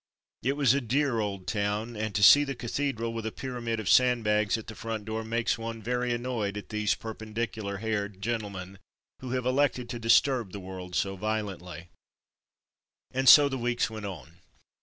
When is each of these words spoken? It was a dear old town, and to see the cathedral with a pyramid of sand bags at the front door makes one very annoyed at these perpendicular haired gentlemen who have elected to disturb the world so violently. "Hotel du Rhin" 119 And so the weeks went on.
It 0.41 0.53
was 0.53 0.73
a 0.73 0.81
dear 0.81 1.19
old 1.19 1.45
town, 1.45 1.95
and 1.95 2.15
to 2.15 2.23
see 2.23 2.43
the 2.43 2.55
cathedral 2.55 3.13
with 3.13 3.23
a 3.27 3.31
pyramid 3.31 3.79
of 3.79 3.87
sand 3.87 4.23
bags 4.23 4.57
at 4.57 4.65
the 4.65 4.73
front 4.73 5.05
door 5.05 5.23
makes 5.23 5.59
one 5.59 5.79
very 5.79 6.11
annoyed 6.11 6.57
at 6.57 6.69
these 6.69 6.95
perpendicular 6.95 7.77
haired 7.77 8.19
gentlemen 8.19 8.79
who 9.19 9.29
have 9.33 9.45
elected 9.45 9.89
to 9.89 9.99
disturb 9.99 10.53
the 10.53 10.59
world 10.59 10.95
so 10.95 11.15
violently. 11.17 11.89
"Hotel 13.13 13.13
du 13.13 13.13
Rhin" 13.13 13.13
119 13.13 13.19
And 13.19 13.29
so 13.29 13.47
the 13.47 13.61
weeks 13.61 13.89
went 13.91 14.05
on. 14.07 14.39